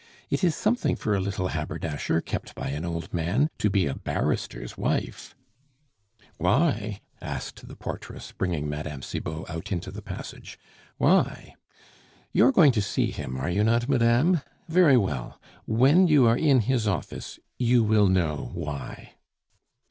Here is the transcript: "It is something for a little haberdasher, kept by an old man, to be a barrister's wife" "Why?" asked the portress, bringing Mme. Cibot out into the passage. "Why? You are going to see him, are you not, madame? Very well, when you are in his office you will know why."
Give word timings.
"It 0.31 0.43
is 0.43 0.55
something 0.55 0.95
for 0.95 1.13
a 1.13 1.19
little 1.19 1.49
haberdasher, 1.49 2.21
kept 2.21 2.55
by 2.55 2.69
an 2.69 2.85
old 2.85 3.13
man, 3.13 3.51
to 3.59 3.69
be 3.69 3.85
a 3.85 3.93
barrister's 3.93 4.75
wife" 4.75 5.35
"Why?" 6.39 7.01
asked 7.21 7.67
the 7.67 7.75
portress, 7.75 8.31
bringing 8.31 8.67
Mme. 8.67 9.03
Cibot 9.03 9.47
out 9.47 9.71
into 9.71 9.91
the 9.91 10.01
passage. 10.01 10.57
"Why? 10.97 11.53
You 12.31 12.47
are 12.47 12.51
going 12.51 12.71
to 12.71 12.81
see 12.81 13.11
him, 13.11 13.37
are 13.37 13.51
you 13.51 13.63
not, 13.63 13.87
madame? 13.87 14.41
Very 14.67 14.97
well, 14.97 15.39
when 15.67 16.07
you 16.07 16.25
are 16.25 16.35
in 16.35 16.61
his 16.61 16.87
office 16.87 17.37
you 17.59 17.83
will 17.83 18.07
know 18.07 18.49
why." 18.55 19.13